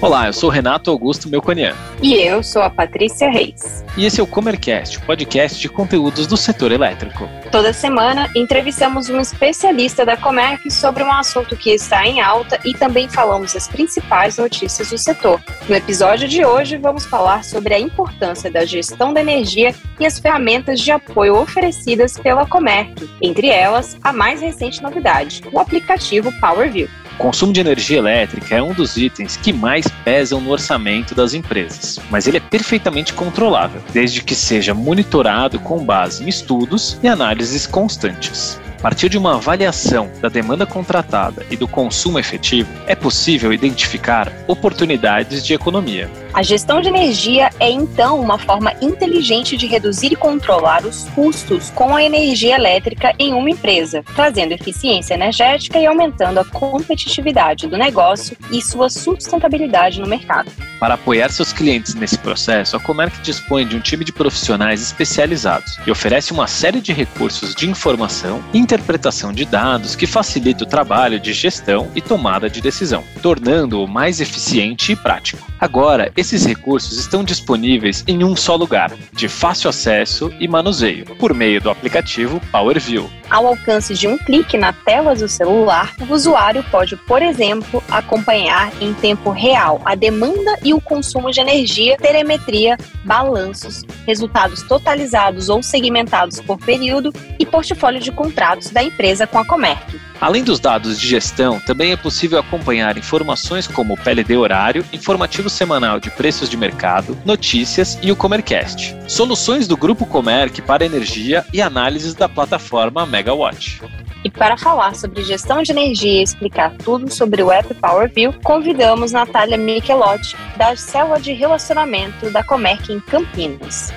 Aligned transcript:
Olá, 0.00 0.28
eu 0.28 0.32
sou 0.32 0.48
Renato 0.48 0.90
Augusto 0.90 1.28
Melconian. 1.28 1.74
E 2.02 2.14
eu 2.14 2.42
sou 2.42 2.62
a 2.62 2.70
Patrícia 2.70 3.28
Reis. 3.28 3.75
E 3.96 4.04
esse 4.04 4.20
é 4.20 4.22
o 4.22 4.26
Comercast, 4.26 5.00
podcast 5.00 5.58
de 5.58 5.70
conteúdos 5.70 6.26
do 6.26 6.36
setor 6.36 6.70
elétrico. 6.70 7.26
Toda 7.50 7.72
semana 7.72 8.30
entrevistamos 8.36 9.08
um 9.08 9.18
especialista 9.18 10.04
da 10.04 10.18
Comerc 10.18 10.70
sobre 10.70 11.02
um 11.02 11.10
assunto 11.10 11.56
que 11.56 11.70
está 11.70 12.06
em 12.06 12.20
alta 12.20 12.60
e 12.62 12.74
também 12.74 13.08
falamos 13.08 13.56
as 13.56 13.66
principais 13.66 14.36
notícias 14.36 14.90
do 14.90 14.98
setor. 14.98 15.40
No 15.66 15.74
episódio 15.74 16.28
de 16.28 16.44
hoje, 16.44 16.76
vamos 16.76 17.06
falar 17.06 17.42
sobre 17.42 17.72
a 17.72 17.80
importância 17.80 18.50
da 18.50 18.66
gestão 18.66 19.14
da 19.14 19.22
energia 19.22 19.74
e 19.98 20.04
as 20.04 20.18
ferramentas 20.18 20.78
de 20.80 20.90
apoio 20.90 21.34
oferecidas 21.34 22.18
pela 22.18 22.44
Comerc. 22.44 23.08
Entre 23.22 23.48
elas, 23.48 23.96
a 24.02 24.12
mais 24.12 24.42
recente 24.42 24.82
novidade, 24.82 25.40
o 25.50 25.58
aplicativo 25.58 26.30
PowerView. 26.38 26.90
Consumo 27.18 27.52
de 27.52 27.60
energia 27.60 27.96
elétrica 27.96 28.56
é 28.56 28.62
um 28.62 28.74
dos 28.74 28.96
itens 28.98 29.36
que 29.36 29.52
mais 29.52 29.88
pesam 30.04 30.38
no 30.38 30.50
orçamento 30.50 31.14
das 31.14 31.32
empresas, 31.32 31.98
mas 32.10 32.26
ele 32.26 32.36
é 32.36 32.40
perfeitamente 32.40 33.14
controlável, 33.14 33.80
desde 33.92 34.22
que 34.22 34.34
seja 34.34 34.74
monitorado 34.74 35.58
com 35.58 35.82
base 35.82 36.22
em 36.24 36.28
estudos 36.28 36.98
e 37.02 37.08
análises 37.08 37.66
constantes. 37.66 38.60
A 38.78 38.82
partir 38.86 39.08
de 39.08 39.18
uma 39.18 39.36
avaliação 39.36 40.10
da 40.20 40.28
demanda 40.28 40.66
contratada 40.66 41.44
e 41.50 41.56
do 41.56 41.66
consumo 41.66 42.18
efetivo, 42.18 42.68
é 42.86 42.94
possível 42.94 43.52
identificar 43.52 44.30
oportunidades 44.46 45.44
de 45.44 45.54
economia. 45.54 46.10
A 46.32 46.42
gestão 46.42 46.82
de 46.82 46.88
energia 46.88 47.48
é 47.58 47.70
então 47.70 48.20
uma 48.20 48.38
forma 48.38 48.74
inteligente 48.82 49.56
de 49.56 49.66
reduzir 49.66 50.12
e 50.12 50.16
controlar 50.16 50.84
os 50.84 51.04
custos 51.14 51.70
com 51.70 51.96
a 51.96 52.02
energia 52.02 52.54
elétrica 52.54 53.14
em 53.18 53.32
uma 53.32 53.48
empresa, 53.48 54.04
trazendo 54.14 54.52
eficiência 54.52 55.14
energética 55.14 55.78
e 55.78 55.86
aumentando 55.86 56.38
a 56.38 56.44
competitividade 56.44 57.66
do 57.66 57.78
negócio 57.78 58.36
e 58.52 58.60
sua 58.60 58.90
sustentabilidade 58.90 59.98
no 59.98 60.06
mercado. 60.06 60.52
Para 60.78 60.94
apoiar 60.94 61.30
seus 61.30 61.54
clientes 61.54 61.94
nesse 61.94 62.18
processo, 62.18 62.76
a 62.76 62.80
Comerc 62.80 63.18
dispõe 63.22 63.66
de 63.66 63.74
um 63.74 63.80
time 63.80 64.04
de 64.04 64.12
profissionais 64.12 64.82
especializados 64.82 65.78
e 65.86 65.90
oferece 65.90 66.34
uma 66.34 66.46
série 66.46 66.82
de 66.82 66.92
recursos 66.92 67.54
de 67.54 67.68
informação 67.68 68.44
e 68.52 68.58
interpretação 68.66 69.32
de 69.32 69.44
dados 69.44 69.94
que 69.94 70.08
facilita 70.08 70.64
o 70.64 70.66
trabalho 70.66 71.20
de 71.20 71.32
gestão 71.32 71.88
e 71.94 72.00
tomada 72.00 72.50
de 72.50 72.60
decisão, 72.60 73.04
tornando-o 73.22 73.86
mais 73.86 74.20
eficiente 74.20 74.90
e 74.90 74.96
prático. 74.96 75.46
Agora, 75.60 76.10
esses 76.16 76.44
recursos 76.44 76.98
estão 76.98 77.22
disponíveis 77.22 78.02
em 78.08 78.24
um 78.24 78.34
só 78.34 78.56
lugar, 78.56 78.92
de 79.12 79.28
fácil 79.28 79.70
acesso 79.70 80.32
e 80.40 80.48
manuseio, 80.48 81.06
por 81.16 81.32
meio 81.32 81.60
do 81.60 81.70
aplicativo 81.70 82.40
PowerView. 82.50 83.08
Ao 83.30 83.46
alcance 83.46 83.94
de 83.94 84.08
um 84.08 84.18
clique 84.18 84.58
na 84.58 84.72
tela 84.72 85.14
do 85.14 85.28
celular, 85.28 85.94
o 86.00 86.12
usuário 86.12 86.64
pode, 86.64 86.96
por 86.96 87.22
exemplo, 87.22 87.82
acompanhar 87.88 88.72
em 88.80 88.92
tempo 88.94 89.30
real 89.30 89.80
a 89.84 89.94
demanda 89.94 90.58
e 90.64 90.74
o 90.74 90.80
consumo 90.80 91.30
de 91.30 91.40
energia, 91.40 91.96
telemetria, 91.96 92.76
balanços, 93.04 93.84
resultados 94.06 94.62
totalizados 94.62 95.48
ou 95.48 95.62
segmentados 95.62 96.40
por 96.40 96.58
período 96.58 97.12
e 97.38 97.44
portfólio 97.44 98.00
de 98.00 98.12
contratos 98.12 98.70
da 98.70 98.82
empresa 98.82 99.26
com 99.26 99.38
a 99.38 99.44
Comerc. 99.44 100.00
Além 100.20 100.42
dos 100.42 100.58
dados 100.58 100.98
de 100.98 101.06
gestão, 101.06 101.60
também 101.60 101.92
é 101.92 101.96
possível 101.96 102.38
acompanhar 102.38 102.96
informações 102.96 103.66
como 103.66 103.96
PLD 103.98 104.36
horário, 104.36 104.84
informativo 104.92 105.50
semanal 105.50 106.00
de 106.00 106.10
preços 106.10 106.48
de 106.48 106.56
mercado, 106.56 107.18
notícias 107.24 107.98
e 108.02 108.10
o 108.10 108.16
Comercast. 108.16 108.96
Soluções 109.06 109.68
do 109.68 109.76
Grupo 109.76 110.06
Comerc 110.06 110.62
para 110.62 110.86
energia 110.86 111.44
e 111.52 111.60
análises 111.60 112.14
da 112.14 112.28
plataforma 112.28 113.04
Megawatt. 113.04 113.80
E 114.26 114.30
para 114.30 114.56
falar 114.56 114.96
sobre 114.96 115.22
gestão 115.22 115.62
de 115.62 115.70
energia 115.70 116.18
e 116.18 116.22
explicar 116.24 116.72
tudo 116.78 117.08
sobre 117.08 117.44
o 117.44 117.52
app 117.52 117.72
PowerView, 117.74 118.32
convidamos 118.42 119.12
Natália 119.12 119.56
Michelotti, 119.56 120.36
da 120.56 120.74
célula 120.74 121.20
de 121.20 121.32
relacionamento 121.32 122.28
da 122.32 122.42
Comerc 122.42 122.92
em 122.92 122.98
Campinas. 122.98 123.92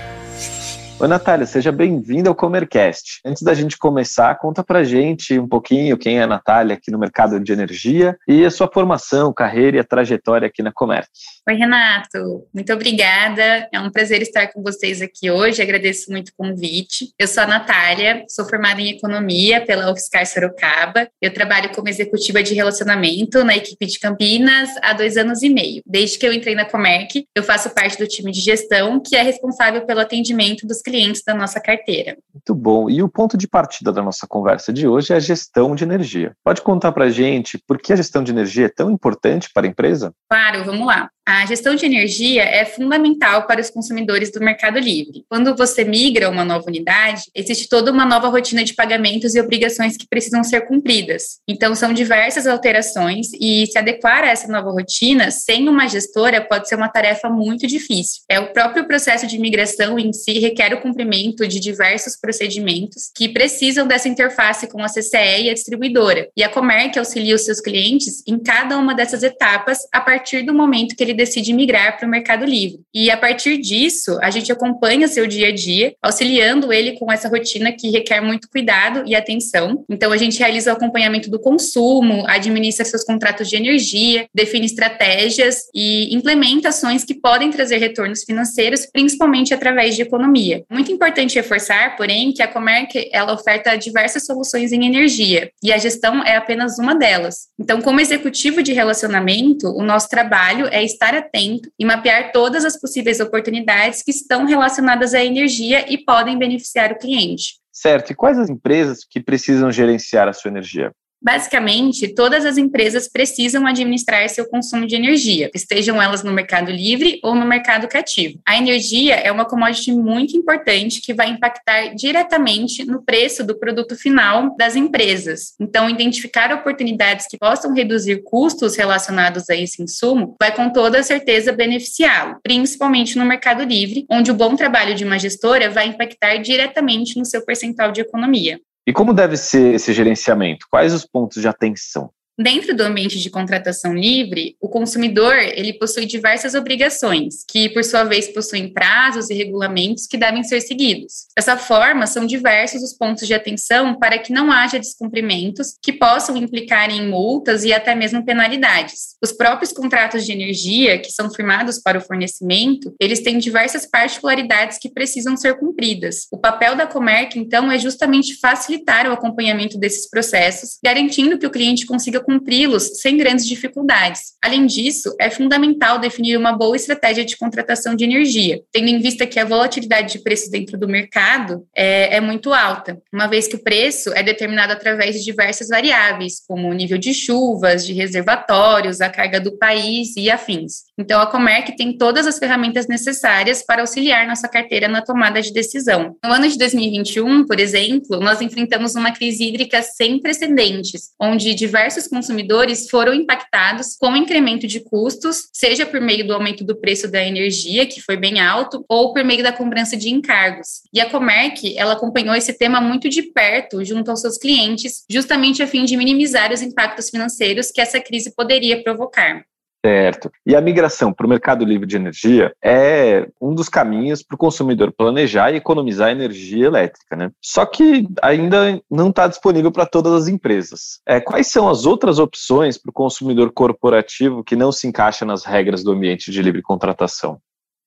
Oi, 1.02 1.08
Natália, 1.08 1.46
seja 1.46 1.72
bem-vinda 1.72 2.28
ao 2.28 2.36
Comercast. 2.36 3.22
Antes 3.26 3.42
da 3.42 3.54
gente 3.54 3.78
começar, 3.78 4.38
conta 4.38 4.62
pra 4.62 4.84
gente 4.84 5.40
um 5.40 5.48
pouquinho 5.48 5.98
quem 5.98 6.20
é 6.20 6.24
a 6.24 6.28
Natália 6.28 6.76
aqui 6.76 6.92
no 6.92 7.00
mercado 7.00 7.40
de 7.40 7.54
energia 7.54 8.18
e 8.28 8.44
a 8.44 8.52
sua 8.52 8.70
formação, 8.70 9.32
carreira 9.32 9.78
e 9.78 9.80
a 9.80 9.84
trajetória 9.86 10.46
aqui 10.46 10.62
na 10.62 10.74
Comerc. 10.74 11.08
Oi, 11.48 11.56
Renato. 11.56 12.46
Muito 12.54 12.74
obrigada. 12.74 13.70
É 13.72 13.80
um 13.80 13.90
prazer 13.90 14.22
estar 14.22 14.48
com 14.48 14.62
vocês 14.62 15.02
aqui 15.02 15.32
hoje. 15.32 15.62
Agradeço 15.62 16.12
muito 16.12 16.30
o 16.30 16.34
convite. 16.38 17.14
Eu 17.18 17.30
sou 17.30 17.44
a 17.44 17.48
Natália, 17.48 18.26
sou 18.28 18.44
formada 18.44 18.82
em 18.82 18.90
Economia 18.90 19.66
pela 19.66 19.90
UFSCar 19.94 20.26
Sorocaba. 20.26 21.08
Eu 21.22 21.34
trabalho 21.34 21.72
como 21.74 21.88
executiva 21.88 22.44
de 22.44 22.54
relacionamento 22.54 23.42
na 23.46 23.56
equipe 23.56 23.86
de 23.86 23.98
Campinas 24.00 24.70
há 24.84 24.92
dois 24.92 25.16
anos 25.16 25.44
e 25.44 25.50
meio. 25.50 25.82
Desde 25.88 26.20
que 26.20 26.28
eu 26.28 26.34
entrei 26.34 26.56
na 26.56 26.66
Comerc, 26.66 27.26
eu 27.34 27.42
faço 27.42 27.70
parte 27.70 27.98
do 27.98 28.06
time 28.06 28.34
de 28.34 28.42
gestão, 28.42 29.02
que 29.02 29.16
é 29.16 29.22
responsável 29.22 29.86
pelo 29.86 30.02
atendimento 30.02 30.68
dos 30.68 30.82
clientes 30.90 31.22
da 31.24 31.36
nossa 31.36 31.60
carteira. 31.60 32.18
Muito 32.34 32.56
bom. 32.56 32.90
E 32.90 33.04
o 33.04 33.10
ponto 33.10 33.38
de 33.38 33.48
partida 33.48 33.92
da 33.92 34.02
nossa 34.02 34.26
conversa 34.28 34.74
de 34.74 34.88
hoje 34.88 35.14
é 35.14 35.18
a 35.18 35.20
gestão 35.20 35.76
de 35.76 35.84
energia. 35.84 36.36
Pode 36.44 36.62
contar 36.62 36.92
para 36.92 37.06
a 37.06 37.10
gente 37.10 37.58
por 37.68 37.78
que 37.78 37.94
a 37.94 37.96
gestão 37.96 38.24
de 38.24 38.32
energia 38.32 38.66
é 38.66 38.70
tão 38.70 38.90
importante 38.90 39.50
para 39.54 39.68
a 39.68 39.70
empresa? 39.70 40.12
Claro, 40.30 40.66
vamos 40.66 40.88
lá. 40.88 41.10
A 41.32 41.46
gestão 41.46 41.76
de 41.76 41.86
energia 41.86 42.42
é 42.42 42.66
fundamental 42.66 43.46
para 43.46 43.62
os 43.62 43.70
consumidores 43.70 44.32
do 44.32 44.40
Mercado 44.40 44.80
Livre. 44.80 45.24
Quando 45.30 45.56
você 45.56 45.84
migra 45.84 46.28
uma 46.28 46.44
nova 46.44 46.66
unidade, 46.66 47.22
existe 47.36 47.70
toda 47.70 47.92
uma 47.92 48.04
nova 48.04 48.30
rotina 48.30 48.64
de 48.64 48.74
pagamentos 48.74 49.36
e 49.36 49.40
obrigações 49.40 49.96
que 49.96 50.08
precisam 50.08 50.44
ser 50.44 50.62
cumpridas. 50.62 51.38
Então, 51.48 51.76
são 51.76 51.94
diversas 51.94 52.48
alterações 52.48 53.28
e 53.40 53.68
se 53.68 53.78
adequar 53.78 54.24
a 54.24 54.30
essa 54.30 54.48
nova 54.48 54.72
rotina 54.72 55.30
sem 55.30 55.70
uma 55.70 55.88
gestora 55.88 56.42
pode 56.42 56.68
ser 56.68 56.74
uma 56.74 56.90
tarefa 56.90 57.30
muito 57.30 57.68
difícil. 57.68 58.24
É 58.28 58.40
o 58.40 58.52
próprio 58.52 58.88
processo 58.88 59.28
de 59.28 59.38
migração 59.38 60.00
em 60.00 60.12
si 60.12 60.40
requer 60.40 60.74
o 60.74 60.82
cumprimento 60.82 61.48
de 61.48 61.60
diversos 61.60 62.18
procedimentos 62.20 63.12
que 63.16 63.30
precisam 63.30 63.86
dessa 63.86 64.10
interface 64.10 64.66
com 64.66 64.82
a 64.82 64.88
CCE 64.88 65.44
e 65.44 65.50
a 65.52 65.54
distribuidora. 65.54 66.28
E 66.36 66.44
a 66.44 66.50
Comerc 66.50 66.98
auxilia 66.98 67.36
os 67.36 67.46
seus 67.46 67.62
clientes 67.62 68.24
em 68.28 68.40
cada 68.40 68.80
uma 68.80 68.96
dessas 68.96 69.22
etapas 69.22 69.78
a 69.94 70.02
partir 70.02 70.42
do 70.42 70.56
momento 70.56 70.96
que 70.96 71.04
ele 71.04 71.19
decide 71.20 71.54
migrar 71.54 71.98
para 71.98 72.08
o 72.08 72.10
Mercado 72.10 72.46
Livre. 72.46 72.80
E 72.94 73.12
a 73.12 73.18
partir 73.18 73.58
disso, 73.58 74.18
a 74.22 74.30
gente 74.30 74.52
acompanha 74.52 75.08
seu 75.08 75.28
dia 75.28 75.50
a 75.50 75.52
dia, 75.52 75.94
auxiliando 76.02 76.72
ele 76.72 76.94
com 76.98 77.12
essa 77.12 77.28
rotina 77.28 77.72
que 77.72 77.92
requer 77.92 78.22
muito 78.22 78.50
cuidado 78.50 79.04
e 79.06 79.14
atenção. 79.16 79.84
Então, 79.90 80.12
a 80.12 80.18
gente 80.18 80.40
realiza 80.40 80.72
o 80.72 80.74
acompanhamento 80.74 81.30
do 81.30 81.40
consumo, 81.40 82.24
administra 82.28 82.86
seus 82.86 83.04
contratos 83.04 83.50
de 83.50 83.58
energia, 83.58 84.28
define 84.34 84.66
estratégias 84.66 85.64
e 85.76 86.16
implementa 86.16 86.70
ações 86.70 87.04
que 87.04 87.14
podem 87.14 87.52
trazer 87.52 87.78
retornos 87.78 88.24
financeiros, 88.24 88.86
principalmente 88.86 89.54
através 89.54 89.96
de 89.96 90.02
economia. 90.02 90.64
Muito 90.72 90.92
importante 90.92 91.36
reforçar, 91.36 91.98
porém, 91.98 92.32
que 92.32 92.42
a 92.42 92.48
Comerc 92.48 93.10
ela 93.12 93.34
oferta 93.34 93.76
diversas 93.76 94.26
soluções 94.26 94.72
em 94.72 94.86
energia 94.86 95.52
e 95.62 95.74
a 95.74 95.78
gestão 95.78 96.24
é 96.24 96.36
apenas 96.36 96.80
uma 96.80 96.96
delas. 96.96 97.50
Então, 97.60 97.82
como 97.82 98.00
executivo 98.00 98.64
de 98.64 98.72
relacionamento, 98.72 99.68
o 99.68 99.84
nosso 99.84 100.10
trabalho 100.10 100.68
é 100.72 100.84
estar 100.84 101.09
estar 101.10 101.16
atento 101.16 101.72
e 101.78 101.86
mapear 101.86 102.32
todas 102.32 102.64
as 102.64 102.80
possíveis 102.80 103.20
oportunidades 103.20 104.04
que 104.04 104.12
estão 104.12 104.46
relacionadas 104.46 105.14
à 105.14 105.24
energia 105.24 105.92
e 105.92 105.98
podem 105.98 106.38
beneficiar 106.38 106.92
o 106.92 106.98
cliente. 106.98 107.60
Certo. 107.72 108.12
E 108.12 108.16
quais 108.16 108.38
as 108.38 108.50
empresas 108.50 109.00
que 109.10 109.20
precisam 109.20 109.72
gerenciar 109.72 110.28
a 110.28 110.34
sua 110.34 110.50
energia? 110.50 110.92
Basicamente, 111.22 112.14
todas 112.16 112.46
as 112.46 112.58
empresas 112.58 113.10
precisam 113.10 113.68
administrar 113.68 114.28
seu 114.30 114.48
consumo 114.48 114.88
de 114.88 114.96
energia, 114.96 115.52
estejam 115.54 116.02
elas 116.02 116.24
no 116.24 116.32
mercado 116.32 116.72
livre 116.72 117.20
ou 117.22 117.36
no 117.36 117.46
mercado 117.46 117.90
cativo. 117.90 118.40
A 118.46 118.58
energia 118.58 119.16
é 119.16 119.30
uma 119.30 119.44
commodity 119.44 119.92
muito 119.92 120.38
importante 120.38 121.02
que 121.02 121.14
vai 121.14 121.30
impactar 121.30 121.94
diretamente 121.94 122.86
no 122.86 123.04
preço 123.04 123.44
do 123.44 123.60
produto 123.60 123.98
final 123.98 124.56
das 124.58 124.78
empresas. 124.78 125.54
Então, 125.60 125.90
identificar 125.90 126.54
oportunidades 126.54 127.28
que 127.28 127.38
possam 127.38 127.74
reduzir 127.74 128.24
custos 128.24 128.78
relacionados 128.78 129.50
a 129.50 129.56
esse 129.56 129.84
insumo 129.84 130.36
vai 130.40 130.56
com 130.56 130.70
toda 130.70 131.04
certeza 131.04 131.52
beneficiá-lo, 131.52 132.38
principalmente 132.42 133.18
no 133.18 133.26
mercado 133.26 133.64
livre, 133.64 134.06
onde 134.10 134.32
o 134.32 134.36
bom 134.36 134.56
trabalho 134.56 134.96
de 134.96 135.04
uma 135.04 135.20
gestora 135.20 135.70
vai 135.70 135.88
impactar 135.88 136.38
diretamente 136.38 137.18
no 137.20 137.26
seu 137.26 137.44
percentual 137.44 137.92
de 137.92 138.02
economia. 138.02 138.60
E 138.90 138.92
como 138.92 139.14
deve 139.14 139.38
ser 139.38 139.76
esse 139.76 139.94
gerenciamento? 139.94 140.66
Quais 140.68 140.96
os 140.96 141.06
pontos 141.06 141.40
de 141.40 141.48
atenção? 141.48 142.10
Dentro 142.42 142.74
do 142.74 142.84
ambiente 142.84 143.20
de 143.20 143.30
contratação 143.30 143.94
livre, 143.94 144.56
o 144.62 144.70
consumidor 144.70 145.36
ele 145.36 145.74
possui 145.74 146.06
diversas 146.06 146.54
obrigações, 146.54 147.44
que 147.46 147.68
por 147.68 147.84
sua 147.84 148.06
vez 148.06 148.30
possuem 148.30 148.72
prazos 148.72 149.30
e 149.30 149.34
regulamentos 149.34 150.08
que 150.08 150.16
devem 150.16 150.42
ser 150.42 150.62
seguidos. 150.62 151.26
Dessa 151.36 151.58
forma, 151.58 152.08
são 152.08 152.26
diversos 152.26 152.82
os 152.82 152.94
pontos 152.94 153.28
de 153.28 153.34
atenção 153.34 154.00
para 154.00 154.18
que 154.18 154.32
não 154.32 154.54
haja 154.54 154.80
descumprimentos 154.80 155.76
que 155.84 155.92
possam 155.92 156.38
implicar 156.38 156.90
em 156.90 157.06
multas 157.10 157.66
e 157.66 157.74
até 157.74 157.94
mesmo 157.94 158.24
penalidades. 158.24 159.18
Os 159.22 159.34
próprios 159.34 159.74
contratos 159.74 160.26
de 160.26 160.32
energia, 160.32 160.98
que 160.98 161.12
são 161.12 161.30
firmados 161.30 161.78
para 161.78 161.98
o 161.98 162.02
fornecimento, 162.02 162.96
eles 163.02 163.20
têm 163.20 163.38
diversas 163.38 163.86
particularidades 163.86 164.78
que 164.78 164.90
precisam 164.90 165.36
ser 165.36 165.60
cumpridas. 165.60 166.26
O 166.32 166.38
papel 166.38 166.78
da 166.78 166.88
Comerc, 166.88 167.38
então, 167.38 167.70
é 167.70 167.78
justamente 167.78 168.40
facilitar 168.40 169.10
o 169.10 169.12
acompanhamento 169.12 169.78
desses 169.78 170.10
processos, 170.10 170.78
garantindo 170.82 171.38
que 171.38 171.46
o 171.46 171.52
cliente 171.52 171.86
consiga 171.86 172.29
cumpri-los 172.30 173.00
sem 173.02 173.18
grandes 173.18 173.48
dificuldades. 173.48 174.34
Além 174.40 174.68
disso, 174.68 175.16
é 175.20 175.32
fundamental 175.32 175.98
definir 175.98 176.38
uma 176.38 176.54
boa 176.54 176.76
estratégia 176.76 177.26
de 177.26 177.36
contratação 177.36 177.96
de 177.96 178.04
energia, 178.04 178.62
tendo 178.72 178.88
em 178.88 179.00
vista 179.00 179.26
que 179.26 179.40
a 179.40 179.46
volatilidade 179.46 180.14
de 180.14 180.24
preços 180.24 180.52
dentro 180.52 180.78
do 180.78 180.88
mercado 180.88 181.66
é, 181.76 182.18
é 182.18 182.22
muito 182.22 182.54
alta, 182.54 183.02
uma 183.12 183.26
vez 183.26 183.48
que 183.48 183.56
o 183.56 183.64
preço 183.64 184.14
é 184.14 184.22
determinado 184.22 184.72
através 184.72 185.16
de 185.16 185.24
diversas 185.24 185.70
variáveis, 185.70 186.44
como 186.48 186.70
o 186.70 186.74
nível 186.74 187.00
de 187.00 187.16
chuvas, 187.16 187.84
de 187.84 187.94
reservatórios, 187.94 189.02
a 189.02 189.10
carga 189.10 189.40
do 189.40 189.58
país 189.58 190.16
e 190.16 190.30
afins. 190.30 190.84
Então, 191.00 191.20
a 191.20 191.26
Comerc 191.26 191.76
tem 191.76 191.98
todas 191.98 192.28
as 192.28 192.38
ferramentas 192.38 192.88
necessárias 192.88 193.64
para 193.66 193.82
auxiliar 193.82 194.28
nossa 194.28 194.48
carteira 194.48 194.88
na 194.88 195.02
tomada 195.02 195.42
de 195.42 195.52
decisão. 195.52 196.16
No 196.24 196.32
ano 196.32 196.48
de 196.48 196.58
2021, 196.60 197.46
por 197.48 197.60
exemplo, 197.60 198.20
nós 198.20 198.40
enfrentamos 198.40 198.94
uma 198.94 199.12
crise 199.12 199.46
hídrica 199.46 199.82
sem 199.82 200.20
precedentes, 200.20 201.10
onde 201.20 201.56
diversos 201.56 202.08
consumidores 202.20 202.90
foram 202.90 203.14
impactados 203.14 203.96
com 203.98 204.12
o 204.12 204.18
incremento 204.18 204.68
de 204.68 204.82
custos, 204.82 205.50
seja 205.54 205.86
por 205.86 206.02
meio 206.02 206.28
do 206.28 206.34
aumento 206.34 206.66
do 206.66 206.76
preço 206.76 207.10
da 207.10 207.24
energia, 207.24 207.86
que 207.86 208.02
foi 208.02 208.18
bem 208.18 208.42
alto, 208.42 208.84
ou 208.90 209.14
por 209.14 209.24
meio 209.24 209.42
da 209.42 209.54
cobrança 209.54 209.96
de 209.96 210.10
encargos. 210.10 210.82
E 210.94 211.00
a 211.00 211.10
Comerc, 211.10 211.78
ela 211.78 211.94
acompanhou 211.94 212.36
esse 212.36 212.52
tema 212.54 212.82
muito 212.82 213.08
de 213.08 213.24
perto 213.24 213.86
junto 213.86 214.12
aos 214.12 214.20
seus 214.20 214.38
clientes, 214.38 215.06
justamente 215.10 215.64
a 215.64 215.68
fim 215.68 215.86
de 215.86 215.96
minimizar 215.96 216.52
os 216.52 216.62
impactos 216.62 217.10
financeiros 217.10 217.72
que 217.72 217.80
essa 217.80 218.02
crise 218.02 218.36
poderia 218.36 218.84
provocar. 218.84 219.46
Certo. 219.86 220.30
E 220.46 220.56
a 220.56 220.62
migração 220.62 221.14
para 221.14 221.26
o 221.26 221.30
mercado 221.30 221.64
livre 221.64 221.88
de 221.88 221.96
energia 221.96 222.54
é 222.62 223.28
um 223.42 223.56
dos 223.56 223.70
caminhos 223.70 224.22
para 224.22 224.36
o 224.36 224.38
consumidor 224.38 224.92
planejar 224.92 225.52
e 225.52 225.56
economizar 225.56 226.12
energia 226.12 226.66
elétrica, 226.66 227.16
né? 227.16 227.32
Só 227.42 227.66
que 227.66 228.06
ainda 228.22 228.82
não 228.92 229.10
está 229.10 229.28
disponível 229.28 229.72
para 229.72 229.86
todas 229.86 230.12
as 230.14 230.28
empresas. 230.28 231.00
É, 231.08 231.22
quais 231.22 231.48
são 231.48 231.70
as 231.70 231.86
outras 231.86 232.20
opções 232.20 232.78
para 232.78 232.90
o 232.90 232.94
consumidor 232.94 233.54
corporativo 233.54 234.44
que 234.44 234.56
não 234.56 234.72
se 234.72 234.86
encaixa 234.86 235.24
nas 235.26 235.46
regras 235.46 235.82
do 235.82 235.92
ambiente 235.92 236.30
de 236.30 236.42
livre 236.42 236.62
contratação? 236.62 237.40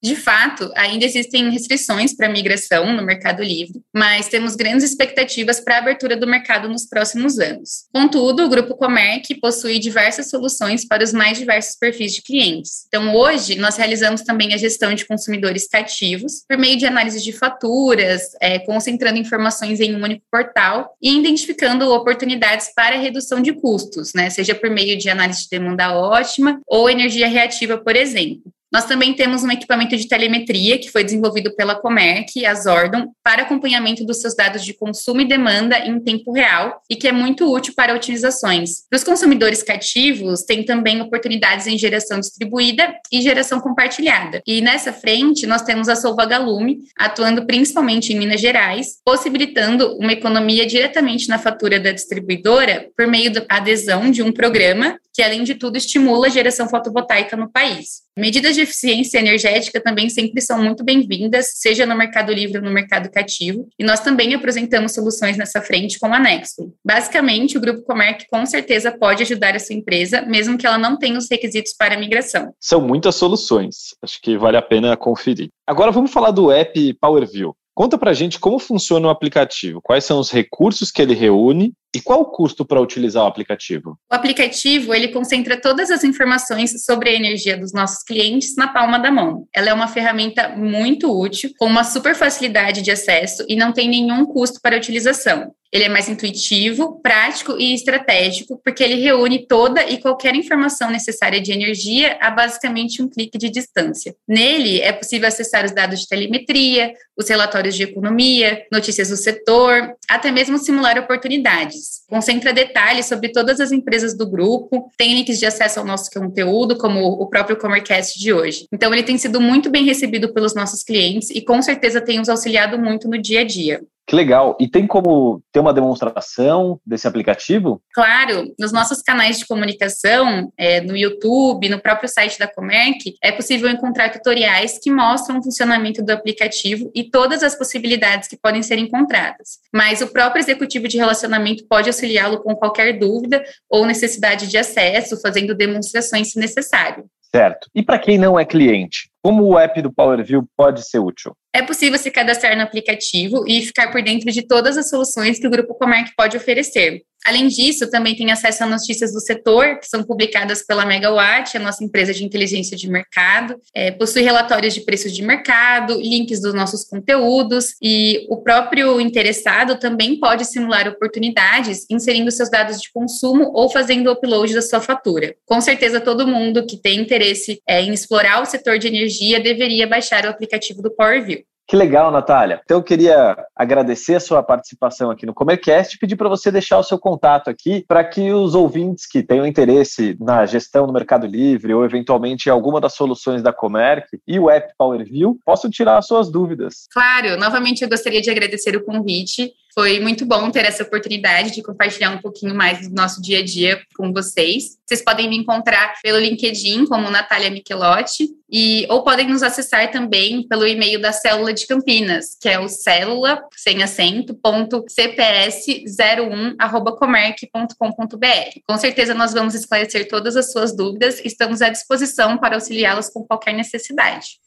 De 0.03 0.17
fato, 0.17 0.69
ainda 0.75 1.05
existem 1.05 1.49
restrições 1.51 2.13
para 2.13 2.29
migração 2.29 2.93
no 2.93 3.05
Mercado 3.05 3.41
Livre, 3.41 3.81
mas 3.95 4.27
temos 4.27 4.57
grandes 4.57 4.83
expectativas 4.85 5.61
para 5.61 5.77
a 5.77 5.79
abertura 5.79 6.17
do 6.17 6.27
mercado 6.27 6.69
nos 6.69 6.85
próximos 6.87 7.39
anos. 7.39 7.85
Contudo, 7.95 8.45
o 8.45 8.49
Grupo 8.49 8.75
Comerc 8.75 9.33
possui 9.41 9.79
diversas 9.79 10.29
soluções 10.29 10.85
para 10.85 11.05
os 11.05 11.13
mais 11.13 11.39
diversos 11.39 11.77
perfis 11.77 12.15
de 12.15 12.23
clientes. 12.23 12.85
Então, 12.89 13.15
hoje, 13.15 13.55
nós 13.55 13.77
realizamos 13.77 14.23
também 14.23 14.53
a 14.53 14.57
gestão 14.57 14.93
de 14.93 15.07
consumidores 15.07 15.69
cativos 15.69 16.43
por 16.49 16.59
meio 16.59 16.77
de 16.77 16.85
análise 16.85 17.23
de 17.23 17.33
faturas, 17.33 18.23
é, 18.41 18.59
concentrando 18.59 19.19
informações 19.19 19.79
em 19.79 19.95
um 19.95 20.03
único 20.03 20.25
portal 20.29 20.97
e 21.01 21.17
identificando 21.17 21.89
oportunidades 21.93 22.73
para 22.75 22.97
redução 22.97 23.41
de 23.41 23.53
custos, 23.53 24.13
né, 24.15 24.31
seja 24.31 24.55
por 24.55 24.69
meio 24.69 24.99
de 24.99 25.09
análise 25.09 25.45
de 25.45 25.49
demanda 25.51 25.95
ótima 25.95 26.61
ou 26.67 26.91
energia 26.91 27.29
reativa, 27.29 27.79
por 27.79 27.95
exemplo. 27.95 28.53
Nós 28.73 28.87
também 28.87 29.13
temos 29.13 29.45
um 29.45 29.51
equipamento 29.51 29.95
de 29.97 30.09
telemetria 30.09 30.79
que 30.79 30.91
foi 30.91 31.05
desenvolvido 31.05 31.55
pela 31.55 31.75
Comerc, 31.75 32.47
a 32.47 32.55
Zordon, 32.55 33.13
para 33.23 33.43
acompanhamento 33.43 34.03
dos 34.05 34.23
seus 34.23 34.35
dados 34.35 34.65
de 34.65 34.73
consumo 34.73 35.21
e 35.21 35.27
demanda 35.27 35.79
em 35.79 36.01
tempo 36.01 36.33
real 36.33 36.81
e 36.89 36.97
que 36.97 37.07
é 37.07 37.13
muito 37.13 37.53
útil 37.53 37.75
para 37.77 37.95
otimizações. 37.95 38.87
Para 38.89 38.97
os 38.97 39.05
consumidores 39.05 39.63
cativos, 39.63 40.43
tem 40.45 40.65
também 40.65 41.03
oportunidades 41.03 41.67
em 41.67 41.77
geração 41.77 42.19
distribuída 42.19 42.95
e 43.13 43.21
geração 43.21 43.61
compartilhada. 43.61 44.41
E 44.47 44.63
nessa 44.63 44.91
frente, 44.91 45.47
nós 45.47 45.61
temos 45.61 45.87
a 45.89 45.95
Solva 45.95 46.25
Galume, 46.25 46.79
atuando 46.97 47.45
principalmente 47.45 48.15
em 48.15 48.19
Minas 48.19 48.41
Gerais, 48.41 49.01
possibilitando 49.05 49.99
uma 49.99 50.13
economia 50.13 50.65
diretamente 50.65 51.29
na 51.29 51.39
fatura 51.39 51.79
da 51.79 51.93
distribuidora 51.93 52.89
por 52.97 53.07
meio 53.07 53.31
da 53.31 53.45
adesão 53.51 54.11
de 54.11 54.23
um 54.23 54.33
programa 54.33 54.97
que, 55.13 55.23
além 55.23 55.45
de 55.45 55.55
tudo, 55.55 55.77
estimula 55.77 56.27
a 56.27 56.31
geração 56.31 56.69
fotovoltaica 56.69 57.37
no 57.37 57.51
país. 57.51 58.03
Medidas 58.17 58.55
de 58.55 58.62
eficiência 58.63 59.19
energética 59.19 59.81
também 59.81 60.09
sempre 60.09 60.41
são 60.41 60.63
muito 60.63 60.85
bem-vindas, 60.85 61.53
seja 61.55 61.85
no 61.87 61.97
mercado 61.97 62.33
livre 62.33 62.59
ou 62.59 62.65
no 62.65 62.71
mercado 62.71 63.11
cativo, 63.11 63.69
e 63.79 63.85
nós 63.85 64.01
também 64.01 64.35
apresentamos 64.35 64.93
soluções 64.93 65.37
nessa 65.37 65.61
frente 65.61 65.99
com 65.99 66.07
a 66.07 66.19
Nexo. 66.19 66.73
Basicamente, 66.85 67.57
o 67.57 67.61
Grupo 67.61 67.83
Comerc 67.83 68.27
com 68.31 68.45
certeza 68.47 68.91
pode 68.93 69.23
ajudar 69.23 69.55
a 69.55 69.59
sua 69.59 69.75
empresa, 69.75 70.23
mesmo 70.23 70.57
que 70.57 70.67
ela 70.67 70.79
não 70.79 70.97
tenha 70.97 71.19
os 71.19 71.29
requisitos 71.31 71.75
para 71.77 71.95
a 71.95 71.99
migração. 71.99 72.55
São 72.61 72.81
muitas 72.81 73.15
soluções, 73.15 73.95
acho 74.03 74.21
que 74.21 74.37
vale 74.37 74.57
a 74.57 74.63
pena 74.63 74.97
conferir. 74.97 75.51
Agora 75.67 75.91
vamos 75.91 76.11
falar 76.11 76.31
do 76.31 76.51
app 76.51 76.95
PowerView. 76.95 77.55
Conta 77.75 77.97
pra 77.97 78.13
gente 78.13 78.39
como 78.39 78.59
funciona 78.59 79.09
o 79.09 79.11
aplicativo, 79.11 79.81
quais 79.83 80.05
são 80.05 80.19
os 80.19 80.31
recursos 80.31 80.91
que 80.91 81.01
ele 81.01 81.15
reúne 81.15 81.73
e 81.95 82.01
qual 82.01 82.21
o 82.21 82.25
custo 82.27 82.65
para 82.65 82.81
utilizar 82.81 83.25
o 83.25 83.27
aplicativo? 83.27 83.99
O 84.11 84.15
aplicativo, 84.15 84.95
ele 84.95 85.09
concentra 85.09 85.61
todas 85.61 85.91
as 85.91 86.03
informações 86.05 86.85
sobre 86.85 87.11
a 87.11 87.15
energia 87.15 87.57
dos 87.57 87.73
nossos 87.73 88.03
clientes 88.03 88.57
na 88.57 88.69
palma 88.69 88.99
da 88.99 89.11
mão. 89.11 89.47
Ela 89.55 89.71
é 89.71 89.75
uma 89.75 89.89
ferramenta 89.89 90.49
muito 90.49 91.11
útil, 91.11 91.51
com 91.59 91.67
uma 91.67 91.85
super 91.85 92.15
facilidade 92.15 92.81
de 92.81 92.91
acesso 92.91 93.45
e 93.49 93.57
não 93.57 93.73
tem 93.73 93.89
nenhum 93.89 94.25
custo 94.25 94.61
para 94.63 94.77
utilização. 94.77 95.53
Ele 95.73 95.85
é 95.85 95.89
mais 95.89 96.07
intuitivo, 96.07 97.01
prático 97.01 97.57
e 97.59 97.73
estratégico, 97.73 98.61
porque 98.63 98.85
ele 98.85 98.97
reúne 98.97 99.47
toda 99.47 99.83
e 99.89 99.99
qualquer 99.99 100.35
informação 100.35 100.91
necessária 100.91 101.41
de 101.41 101.51
energia 101.51 102.19
a 102.21 102.31
basicamente 102.31 103.01
um 103.01 103.09
clique 103.09 103.39
de 103.39 103.49
distância. 103.49 104.15
Nele 104.29 104.83
é 104.83 104.93
possível 104.93 105.27
acessar 105.27 105.65
os 105.65 105.73
dados 105.73 106.01
de 106.01 106.09
telemetria, 106.09 106.93
os 107.17 107.27
relatórios 107.27 107.75
de 107.75 107.85
economia, 107.85 108.67
notícias 108.71 109.09
do 109.09 109.17
setor, 109.17 109.95
até 110.11 110.31
mesmo 110.31 110.59
simular 110.59 110.99
oportunidades. 110.99 111.82
Concentra 112.09 112.53
detalhes 112.53 113.07
sobre 113.07 113.31
todas 113.31 113.61
as 113.61 113.73
empresas 113.73 114.17
do 114.17 114.29
grupo, 114.29 114.91
tem 114.97 115.15
links 115.15 115.39
de 115.39 115.47
acesso 115.47 115.81
ao 115.81 115.87
nosso 115.87 116.11
conteúdo, 116.11 116.77
como 116.77 117.01
o 117.01 117.27
próprio 117.27 117.57
Comercast 117.57 118.19
de 118.19 118.33
hoje. 118.33 118.67
Então, 118.73 118.93
ele 118.93 119.03
tem 119.03 119.19
sido 119.19 119.41
muito 119.41 119.71
bem 119.71 119.85
recebido 119.85 120.33
pelos 120.33 120.55
nossos 120.55 120.83
clientes 120.83 121.31
e 121.31 121.41
com 121.41 121.61
certeza 121.63 122.01
tem 122.01 122.19
nos 122.19 122.29
auxiliado 122.29 122.79
muito 122.79 123.09
no 123.09 123.21
dia 123.21 123.41
a 123.41 123.45
dia. 123.45 123.83
Que 124.07 124.17
legal. 124.17 124.57
E 124.61 124.69
tem 124.69 124.87
como 124.87 125.43
ter 125.53 125.61
uma 125.61 125.73
demonstração 125.73 126.81
desse 126.85 127.07
aplicativo? 127.07 127.81
Claro, 127.95 128.53
nos 128.59 128.73
nossos 128.73 129.01
canais 129.01 129.39
de 129.39 129.47
comunicação, 129.47 130.53
é, 130.57 130.81
no 130.81 130.97
YouTube, 130.97 131.69
no 131.69 131.81
próprio 131.81 132.09
site 132.09 132.39
da 132.39 132.49
Comerc, 132.49 133.15
é 133.23 133.31
possível 133.31 133.69
encontrar 133.69 134.11
tutoriais 134.11 134.79
que 134.79 134.91
mostram 134.91 135.39
o 135.39 135.43
funcionamento 135.43 136.03
do 136.03 136.11
aplicativo 136.11 136.91
e 136.95 137.05
todas 137.05 137.43
as 137.43 137.55
possibilidades 137.55 138.29
que 138.29 138.37
podem 138.37 138.63
ser 138.63 138.79
encontradas. 138.79 139.61
Mas 139.73 140.01
o 140.01 140.09
próprio 140.09 140.43
executivo 140.43 140.89
de 140.89 140.99
relacionamento 140.99 141.65
pode 141.69 141.89
auxiliá-lo 141.89 142.43
com 142.43 142.57
qualquer 142.57 142.99
dúvida 142.99 143.43
ou 143.71 143.87
necessidade 143.87 144.49
de 144.49 144.59
acesso, 144.59 145.21
fazendo 145.21 145.55
demonstrações 145.55 146.33
se 146.33 146.39
necessário. 146.39 147.05
Certo. 147.35 147.69
E 147.75 147.83
para 147.83 147.99
quem 147.99 148.19
não 148.19 148.39
é 148.39 148.45
cliente, 148.45 149.09
como 149.23 149.45
o 149.45 149.59
app 149.59 149.81
do 149.81 149.93
PowerView 149.93 150.45
pode 150.55 150.87
ser 150.87 150.99
útil? 150.99 151.33
É 151.55 151.63
possível 151.63 151.99
se 151.99 152.11
cadastrar 152.11 152.55
no 152.57 152.63
aplicativo 152.63 153.45
e 153.49 153.63
ficar 153.63 153.91
por 153.91 154.03
dentro 154.03 154.31
de 154.31 154.47
todas 154.47 154.77
as 154.77 154.91
soluções 154.91 155.39
que 155.39 155.47
o 155.47 155.51
Grupo 155.51 155.75
Comerc 155.75 156.13
pode 156.15 156.37
oferecer. 156.37 157.03
Além 157.25 157.49
disso, 157.49 157.89
também 157.91 158.17
tem 158.17 158.31
acesso 158.33 158.65
a 158.65 158.67
notícias 158.67 159.13
do 159.13 159.21
setor, 159.21 159.79
que 159.79 159.89
são 159.89 160.03
publicadas 160.03 160.65
pela 160.65 160.85
Megawatt, 160.85 161.57
a 161.57 161.61
nossa 161.61 161.85
empresa 161.85 162.13
de 162.13 162.25
inteligência 162.25 162.77
de 162.77 162.89
mercado. 162.89 163.57
É, 163.75 163.91
possui 163.91 164.23
relatórios 164.23 164.75
de 164.75 164.81
preços 164.81 165.13
de 165.13 165.23
mercado, 165.23 166.01
links 166.01 166.41
dos 166.41 166.53
nossos 166.53 166.85
conteúdos, 166.85 167.75
e 167.81 168.27
o 168.29 168.39
próprio 168.43 169.01
interessado 169.01 169.79
também 169.79 170.19
pode 170.19 170.45
simular 170.45 170.89
oportunidades, 170.89 171.87
inserindo 171.91 172.31
seus 172.31 172.51
dados 172.51 172.81
de 172.81 172.91
consumo 172.93 173.51
ou 173.55 173.71
fazendo 173.71 174.09
o 174.09 174.13
upload 174.13 174.55
da 174.55 174.63
sua 174.63 174.81
fatura. 174.81 175.35
Com 175.47 175.61
certeza, 175.61 176.01
todo 176.01 176.27
mundo 176.27 176.67
que 176.67 176.77
tem 176.77 177.01
interesse 177.01 177.61
é, 177.67 177.81
em 177.81 177.93
explorar 177.93 178.43
o 178.43 178.47
setor 178.47 178.79
de 178.79 178.89
energia 178.89 179.41
deveria 179.41 179.87
baixar 179.87 180.25
o 180.25 180.29
aplicativo 180.29 180.83
do 180.83 180.91
PowerView. 180.91 181.45
Que 181.73 181.77
legal, 181.77 182.13
Natália. 182.13 182.61
Então 182.63 182.77
eu 182.77 182.83
queria 182.83 183.35
agradecer 183.57 184.15
a 184.15 184.21
sua 184.21 184.43
participação 184.43 185.11
aqui 185.11 185.25
no 185.25 185.33
Comercast 185.33 185.97
e 185.97 185.99
pedir 185.99 186.17
para 186.17 186.29
você 186.29 186.51
deixar 186.51 186.77
o 186.77 186.83
seu 186.83 186.99
contato 186.99 187.49
aqui 187.49 187.83
para 187.89 188.05
que 188.05 188.31
os 188.31 188.55
ouvintes 188.55 189.07
que 189.07 189.23
tenham 189.23 189.47
interesse 189.47 190.15
na 190.21 190.45
gestão 190.45 190.87
no 190.87 190.93
Mercado 190.93 191.27
Livre 191.27 191.73
ou 191.73 191.83
eventualmente 191.83 192.47
em 192.47 192.53
alguma 192.53 192.79
das 192.79 192.93
soluções 192.93 193.43
da 193.43 193.55
Comerc 193.55 194.07
e 194.29 194.39
o 194.39 194.51
app 194.51 194.71
PowerView 194.77 195.39
possam 195.47 195.71
tirar 195.71 195.97
as 195.97 196.07
suas 196.07 196.31
dúvidas. 196.31 196.87
Claro, 196.93 197.39
novamente 197.39 197.81
eu 197.81 197.89
gostaria 197.89 198.21
de 198.21 198.29
agradecer 198.29 198.77
o 198.77 198.85
convite. 198.85 199.55
Foi 199.75 199.99
muito 199.99 200.27
bom 200.27 200.51
ter 200.51 200.67
essa 200.67 200.83
oportunidade 200.83 201.53
de 201.53 201.63
compartilhar 201.63 202.11
um 202.11 202.19
pouquinho 202.19 202.55
mais 202.55 202.87
do 202.87 202.95
nosso 202.95 203.23
dia 203.23 203.39
a 203.39 203.43
dia 203.43 203.81
com 203.97 204.13
vocês. 204.13 204.77
Vocês 204.87 205.03
podem 205.03 205.27
me 205.31 205.39
encontrar 205.39 205.95
pelo 206.03 206.19
LinkedIn 206.19 206.85
como 206.85 207.09
Natália 207.09 207.51
Michelotti 207.51 208.29
e 208.53 208.87
ou 208.91 209.03
podem 209.03 209.27
nos 209.27 209.43
acessar 209.43 209.91
também 209.91 210.47
pelo 210.47 210.67
e-mail 210.67 211.01
da 211.01 211.11
Célula 211.11 211.55
de 211.55 211.67
Campinas, 211.67 212.37
que 212.39 212.51
é 212.51 212.61
o 212.61 212.69
célula 212.69 213.43
sem 213.57 213.83
acento 213.83 214.35
ponto 214.35 214.85
cps01 214.85 216.57
comerc.com.br. 216.99 218.61
Com 218.69 218.77
certeza 218.77 219.15
nós 219.15 219.33
vamos 219.33 219.55
esclarecer 219.55 220.07
todas 220.07 220.37
as 220.37 220.53
suas 220.53 220.77
dúvidas 220.77 221.19
e 221.21 221.29
estamos 221.29 221.63
à 221.63 221.71
disposição 221.71 222.37
para 222.37 222.57
auxiliá-las 222.57 223.09
com 223.09 223.25
qualquer 223.25 223.55
necessidade. 223.55 224.43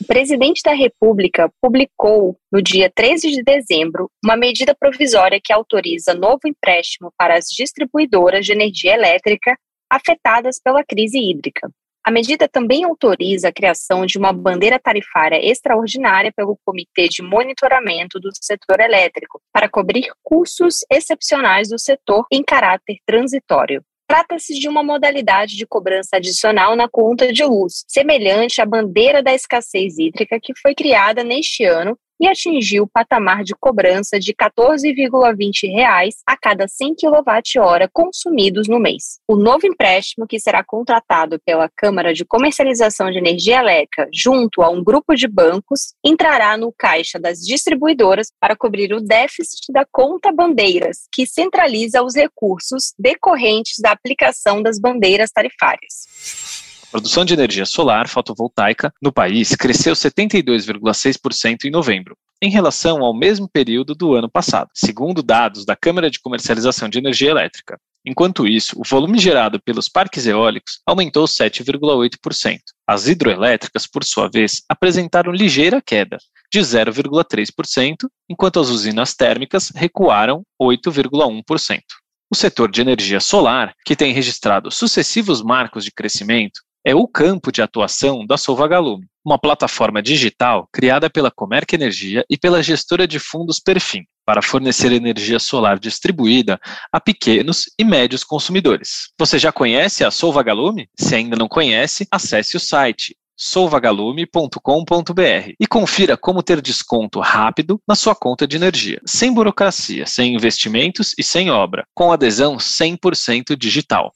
O 0.00 0.04
presidente 0.06 0.62
da 0.64 0.72
República 0.72 1.52
publicou, 1.60 2.36
no 2.50 2.60
dia 2.62 2.90
13 2.92 3.30
de 3.30 3.42
dezembro, 3.42 4.10
uma 4.24 4.36
medida 4.36 4.74
provisória 4.74 5.38
que 5.42 5.52
autoriza 5.52 6.14
novo 6.14 6.40
empréstimo 6.46 7.12
para 7.16 7.36
as 7.36 7.44
distribuidoras 7.46 8.46
de 8.46 8.52
energia 8.52 8.94
elétrica 8.94 9.56
afetadas 9.90 10.58
pela 10.58 10.82
crise 10.82 11.18
hídrica. 11.18 11.70
A 12.02 12.10
medida 12.10 12.48
também 12.48 12.82
autoriza 12.84 13.48
a 13.48 13.52
criação 13.52 14.06
de 14.06 14.16
uma 14.16 14.32
bandeira 14.32 14.78
tarifária 14.78 15.38
extraordinária 15.42 16.32
pelo 16.34 16.58
Comitê 16.64 17.08
de 17.08 17.22
Monitoramento 17.22 18.18
do 18.18 18.30
Setor 18.32 18.80
Elétrico, 18.80 19.40
para 19.52 19.68
cobrir 19.68 20.10
custos 20.22 20.78
excepcionais 20.90 21.68
do 21.68 21.78
setor 21.78 22.24
em 22.32 22.42
caráter 22.42 22.96
transitório. 23.04 23.84
Trata-se 24.08 24.58
de 24.58 24.68
uma 24.68 24.82
modalidade 24.82 25.56
de 25.56 25.66
cobrança 25.66 26.16
adicional 26.16 26.74
na 26.74 26.88
conta 26.88 27.32
de 27.32 27.44
luz, 27.44 27.84
semelhante 27.86 28.60
à 28.60 28.66
bandeira 28.66 29.22
da 29.22 29.32
escassez 29.32 29.98
hídrica 29.98 30.40
que 30.42 30.52
foi 30.60 30.74
criada 30.74 31.22
neste 31.22 31.64
ano 31.64 31.96
e 32.20 32.28
atingiu 32.28 32.84
o 32.84 32.88
patamar 32.88 33.42
de 33.42 33.54
cobrança 33.58 34.20
de 34.20 34.34
R$ 34.38 34.50
14,20 34.50 36.12
a 36.26 36.36
cada 36.36 36.68
100 36.68 36.94
kWh 36.94 37.88
consumidos 37.92 38.68
no 38.68 38.78
mês. 38.78 39.18
O 39.26 39.36
novo 39.36 39.66
empréstimo, 39.66 40.26
que 40.26 40.38
será 40.38 40.62
contratado 40.62 41.40
pela 41.44 41.68
Câmara 41.68 42.12
de 42.12 42.24
Comercialização 42.24 43.10
de 43.10 43.18
Energia 43.18 43.60
Elétrica 43.60 44.08
junto 44.12 44.62
a 44.62 44.68
um 44.68 44.84
grupo 44.84 45.14
de 45.14 45.26
bancos, 45.26 45.94
entrará 46.04 46.56
no 46.56 46.72
caixa 46.76 47.18
das 47.18 47.38
distribuidoras 47.38 48.28
para 48.38 48.54
cobrir 48.54 48.92
o 48.92 49.00
déficit 49.00 49.72
da 49.72 49.86
conta 49.90 50.30
bandeiras, 50.30 51.08
que 51.12 51.26
centraliza 51.26 52.02
os 52.02 52.14
recursos 52.14 52.92
decorrentes 52.98 53.78
da 53.80 53.92
aplicação 53.92 54.62
das 54.62 54.78
bandeiras 54.78 55.30
tarifárias. 55.30 56.69
Produção 56.90 57.24
de 57.24 57.34
energia 57.34 57.64
solar 57.64 58.08
fotovoltaica 58.08 58.92
no 59.00 59.12
país 59.12 59.54
cresceu 59.54 59.94
72,6% 59.94 61.64
em 61.64 61.70
novembro, 61.70 62.16
em 62.42 62.50
relação 62.50 63.04
ao 63.04 63.16
mesmo 63.16 63.48
período 63.48 63.94
do 63.94 64.14
ano 64.14 64.28
passado, 64.28 64.70
segundo 64.74 65.22
dados 65.22 65.64
da 65.64 65.76
Câmara 65.76 66.10
de 66.10 66.18
Comercialização 66.18 66.88
de 66.88 66.98
Energia 66.98 67.30
Elétrica. 67.30 67.78
Enquanto 68.04 68.44
isso, 68.44 68.74
o 68.76 68.82
volume 68.84 69.20
gerado 69.20 69.60
pelos 69.62 69.88
parques 69.88 70.26
eólicos 70.26 70.80
aumentou 70.84 71.26
7,8%. 71.26 72.58
As 72.88 73.06
hidroelétricas, 73.06 73.86
por 73.86 74.02
sua 74.02 74.28
vez, 74.28 74.62
apresentaram 74.68 75.30
ligeira 75.30 75.80
queda, 75.80 76.18
de 76.52 76.58
0,3%, 76.58 78.08
enquanto 78.28 78.58
as 78.58 78.68
usinas 78.68 79.14
térmicas 79.14 79.70
recuaram 79.72 80.42
8,1%. 80.60 81.80
O 82.28 82.34
setor 82.34 82.70
de 82.70 82.80
energia 82.80 83.20
solar, 83.20 83.74
que 83.84 83.94
tem 83.94 84.12
registrado 84.12 84.70
sucessivos 84.72 85.42
marcos 85.42 85.84
de 85.84 85.92
crescimento, 85.92 86.60
é 86.84 86.94
o 86.94 87.06
campo 87.06 87.52
de 87.52 87.62
atuação 87.62 88.26
da 88.26 88.36
Solvagalume, 88.36 89.06
uma 89.24 89.38
plataforma 89.38 90.02
digital 90.02 90.68
criada 90.72 91.10
pela 91.10 91.30
Comerc 91.30 91.74
Energia 91.74 92.24
e 92.28 92.38
pela 92.38 92.62
gestora 92.62 93.06
de 93.06 93.18
fundos 93.18 93.60
Perfim, 93.60 94.04
para 94.24 94.42
fornecer 94.42 94.92
energia 94.92 95.38
solar 95.38 95.78
distribuída 95.78 96.58
a 96.92 97.00
pequenos 97.00 97.64
e 97.78 97.84
médios 97.84 98.24
consumidores. 98.24 99.10
Você 99.18 99.38
já 99.38 99.52
conhece 99.52 100.04
a 100.04 100.10
Solvagalume? 100.10 100.88
Se 100.98 101.14
ainda 101.14 101.36
não 101.36 101.48
conhece, 101.48 102.06
acesse 102.10 102.56
o 102.56 102.60
site 102.60 103.14
solvagalume.com.br 103.40 105.54
e 105.58 105.66
confira 105.66 106.14
como 106.14 106.42
ter 106.42 106.60
desconto 106.60 107.20
rápido 107.20 107.80
na 107.88 107.94
sua 107.94 108.14
conta 108.14 108.46
de 108.46 108.56
energia, 108.56 109.00
sem 109.06 109.32
burocracia, 109.32 110.06
sem 110.06 110.34
investimentos 110.34 111.14
e 111.18 111.22
sem 111.22 111.50
obra, 111.50 111.86
com 111.94 112.12
adesão 112.12 112.58
100% 112.58 113.56
digital. 113.56 114.12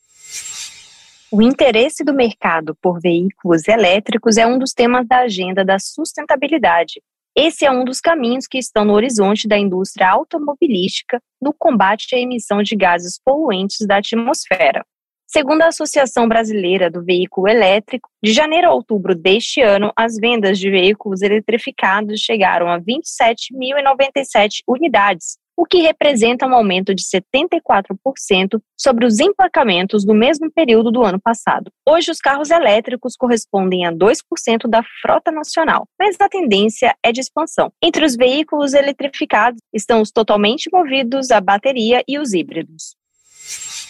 O 1.37 1.43
interesse 1.43 2.05
do 2.05 2.15
mercado 2.15 2.77
por 2.81 3.01
veículos 3.01 3.67
elétricos 3.67 4.37
é 4.37 4.47
um 4.47 4.57
dos 4.57 4.73
temas 4.73 5.05
da 5.05 5.23
agenda 5.23 5.65
da 5.65 5.81
sustentabilidade. 5.81 7.03
Esse 7.37 7.67
é 7.67 7.71
um 7.73 7.85
dos 7.85 8.01
caminhos 8.01 8.47
que 8.47 8.57
estão 8.57 8.85
no 8.85 8.93
horizonte 8.93 9.49
da 9.49 9.59
indústria 9.59 10.09
automobilística 10.11 11.21
no 11.43 11.53
combate 11.53 12.15
à 12.15 12.21
emissão 12.21 12.63
de 12.63 12.77
gases 12.77 13.19
poluentes 13.19 13.85
da 13.85 13.97
atmosfera. 13.97 14.87
Segundo 15.27 15.63
a 15.63 15.67
Associação 15.67 16.29
Brasileira 16.29 16.89
do 16.89 17.03
Veículo 17.03 17.49
Elétrico, 17.49 18.09
de 18.23 18.33
janeiro 18.33 18.69
a 18.69 18.73
outubro 18.73 19.13
deste 19.13 19.61
ano, 19.61 19.93
as 19.97 20.15
vendas 20.17 20.57
de 20.57 20.71
veículos 20.71 21.21
eletrificados 21.21 22.21
chegaram 22.21 22.69
a 22.69 22.79
27.097 22.79 24.63
unidades, 24.69 25.37
o 25.57 25.65
que 25.65 25.79
representa 25.79 26.47
um 26.47 26.55
aumento 26.55 26.95
de 26.95 27.03
74% 27.03 28.61
sobre 28.77 29.07
os 29.07 29.21
emplacamentos 29.21 30.05
do 30.05 30.15
mesmo 30.15 30.51
período 30.51 30.91
do 30.91 31.03
ano 31.03 31.21
passado. 31.21 31.71
Hoje, 31.87 32.11
os 32.11 32.19
carros 32.19 32.51
elétricos 32.51 33.17
correspondem 33.17 33.87
a 33.87 33.93
2% 33.93 34.69
da 34.69 34.83
frota 35.01 35.31
nacional, 35.31 35.87
mas 35.99 36.17
a 36.21 36.29
tendência 36.29 36.95
é 37.03 37.13
de 37.13 37.21
expansão. 37.21 37.73
Entre 37.83 38.05
os 38.05 38.17
veículos 38.17 38.75
eletrificados 38.75 39.61
estão 39.73 40.01
os 40.01 40.11
totalmente 40.11 40.69
movidos 40.73 41.31
a 41.31 41.41
bateria 41.41 42.03
e 42.09 42.19
os 42.19 42.33
híbridos. 42.33 42.97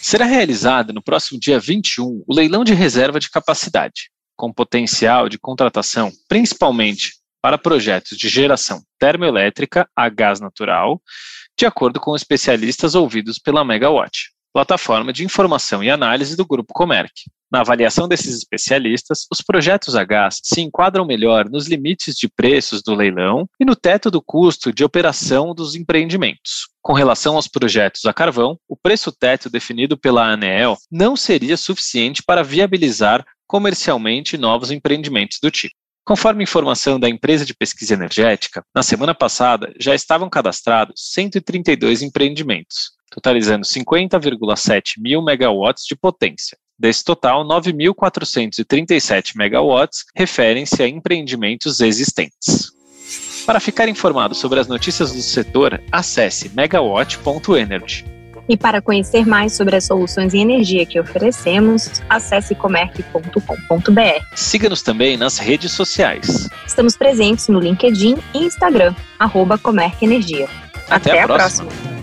Será 0.01 0.25
realizado 0.25 0.93
no 0.93 1.01
próximo 1.01 1.39
dia 1.39 1.59
21 1.59 2.23
o 2.27 2.33
leilão 2.33 2.63
de 2.63 2.73
reserva 2.73 3.19
de 3.19 3.29
capacidade, 3.29 4.11
com 4.35 4.53
potencial 4.53 5.27
de 5.27 5.39
contratação 5.39 6.11
principalmente 6.27 7.13
para 7.45 7.59
projetos 7.59 8.17
de 8.17 8.27
geração 8.27 8.81
termoelétrica 8.97 9.87
a 9.95 10.09
gás 10.09 10.39
natural 10.39 10.99
de 11.55 11.67
acordo 11.67 11.99
com 11.99 12.15
especialistas 12.15 12.95
ouvidos 12.95 13.37
pela 13.37 13.63
Megawatt, 13.63 14.31
plataforma 14.51 15.13
de 15.13 15.23
informação 15.23 15.83
e 15.83 15.91
análise 15.91 16.35
do 16.35 16.43
Grupo 16.43 16.73
Comerc. 16.73 17.11
Na 17.51 17.59
avaliação 17.59 18.07
desses 18.07 18.35
especialistas, 18.35 19.27
os 19.31 19.41
projetos 19.41 19.95
a 19.95 20.03
gás 20.03 20.39
se 20.41 20.59
enquadram 20.59 21.05
melhor 21.05 21.47
nos 21.47 21.67
limites 21.67 22.15
de 22.15 22.27
preços 22.27 22.81
do 22.81 22.95
leilão 22.95 23.47
e 23.59 23.63
no 23.63 23.75
teto 23.75 24.09
do 24.09 24.23
custo 24.23 24.73
de 24.73 24.83
operação 24.83 25.53
dos 25.53 25.75
empreendimentos. 25.75 26.67
Com 26.81 26.93
relação 26.93 27.35
aos 27.35 27.47
projetos 27.47 28.05
a 28.05 28.13
carvão, 28.13 28.57
o 28.67 28.75
preço 28.75 29.11
teto 29.11 29.51
definido 29.51 29.95
pela 29.95 30.25
ANEEL 30.25 30.77
não 30.91 31.15
seria 31.15 31.57
suficiente 31.57 32.23
para 32.23 32.43
viabilizar 32.43 33.23
comercialmente 33.45 34.35
novos 34.35 34.71
empreendimentos 34.71 35.37
do 35.39 35.51
tipo. 35.51 35.75
Conforme 36.05 36.43
informação 36.43 36.99
da 36.99 37.09
empresa 37.09 37.43
de 37.43 37.55
pesquisa 37.55 37.95
energética, 37.95 38.63
na 38.75 38.83
semana 38.83 39.15
passada 39.15 39.73
já 39.79 39.95
estavam 39.95 40.29
cadastrados 40.29 41.01
132 41.13 42.03
empreendimentos, 42.03 42.91
totalizando 43.09 43.65
50,7 43.65 44.93
mil 44.99 45.23
megawatts 45.23 45.83
de 45.83 45.95
potência. 45.95 46.55
Desse 46.77 47.03
total, 47.03 47.43
9.437 47.47 49.35
megawatts 49.35 50.03
referem-se 50.15 50.83
a 50.83 50.87
empreendimentos 50.87 51.79
existentes. 51.79 52.71
Para 53.43 53.59
ficar 53.59 53.89
informado 53.89 54.35
sobre 54.35 54.59
as 54.59 54.67
notícias 54.67 55.11
do 55.11 55.21
setor, 55.23 55.81
acesse 55.91 56.49
megawatt.energy. 56.49 58.14
E 58.47 58.55
para 58.55 58.81
conhecer 58.81 59.25
mais 59.25 59.53
sobre 59.53 59.75
as 59.75 59.85
soluções 59.85 60.33
em 60.33 60.41
energia 60.41 60.85
que 60.85 60.99
oferecemos, 60.99 62.01
acesse 62.09 62.53
comerc.com.br. 62.55 64.25
Siga-nos 64.35 64.81
também 64.81 65.17
nas 65.17 65.37
redes 65.37 65.71
sociais. 65.71 66.47
Estamos 66.65 66.95
presentes 66.95 67.47
no 67.47 67.59
LinkedIn 67.59 68.17
e 68.33 68.45
Instagram, 68.45 68.93
arroba 69.17 69.57
Comerc 69.57 70.03
Energia. 70.03 70.47
Até, 70.89 71.11
Até 71.11 71.21
a, 71.21 71.23
a 71.23 71.27
próxima. 71.27 71.65
próxima. 71.65 71.94